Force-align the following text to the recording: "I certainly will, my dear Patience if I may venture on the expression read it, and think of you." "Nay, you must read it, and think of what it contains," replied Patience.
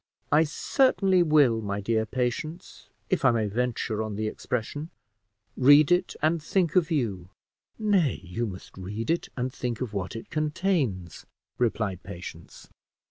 "I 0.31 0.45
certainly 0.45 1.21
will, 1.21 1.61
my 1.61 1.79
dear 1.79 2.07
Patience 2.07 2.89
if 3.11 3.23
I 3.23 3.29
may 3.29 3.45
venture 3.45 4.01
on 4.01 4.15
the 4.15 4.25
expression 4.27 4.89
read 5.55 5.91
it, 5.91 6.15
and 6.23 6.41
think 6.41 6.75
of 6.75 6.89
you." 6.89 7.29
"Nay, 7.77 8.19
you 8.23 8.47
must 8.47 8.75
read 8.79 9.11
it, 9.11 9.29
and 9.37 9.53
think 9.53 9.79
of 9.79 9.93
what 9.93 10.15
it 10.15 10.31
contains," 10.31 11.27
replied 11.59 12.01
Patience. 12.01 12.67